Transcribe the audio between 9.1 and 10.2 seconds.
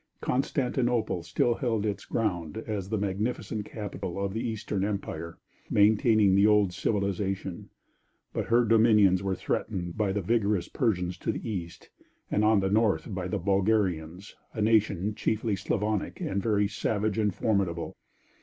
were threatened by